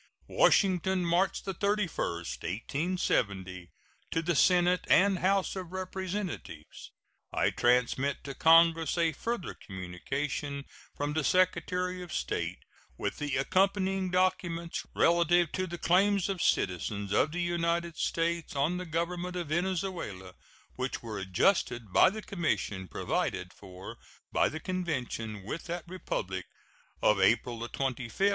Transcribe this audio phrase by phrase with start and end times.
[0.29, 3.69] WASHINGTON, March 31, 1870.
[4.09, 6.89] To the Senate and House of Representatives:
[7.31, 10.65] I transmit to Congress a further communication
[10.97, 12.63] from the Secretary of State,
[12.97, 18.77] with the accompanying documents, relative to the claims of citizens of the United States on
[18.77, 20.33] the Government of Venezuela
[20.77, 23.97] which were adjusted by the commission provided for
[24.31, 26.47] by the convention with that Republic
[27.03, 28.29] of April 25, 1866.